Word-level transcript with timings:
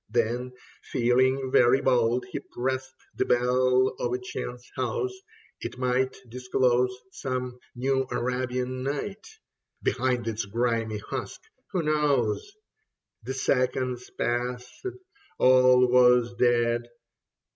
Then 0.09 0.53
feeling 0.81 1.51
very 1.51 1.79
bold, 1.79 2.25
he 2.31 2.39
pressed 2.39 2.95
The 3.17 3.25
bell 3.25 3.89
of 3.99 4.11
a 4.11 4.17
chance 4.17 4.67
house; 4.75 5.13
it 5.59 5.77
might 5.77 6.17
Disclose 6.27 6.91
some 7.11 7.59
New 7.75 8.07
Arabian 8.09 8.81
Night 8.81 9.27
Behind 9.83 10.27
its 10.27 10.45
grimy 10.45 10.97
husk, 10.97 11.41
who 11.71 11.83
knows? 11.83 12.51
The 13.21 13.35
seconds 13.35 14.09
passed; 14.17 14.87
all 15.37 15.85
was 15.87 16.33
dead. 16.33 16.87